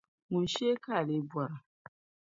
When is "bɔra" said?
1.29-1.57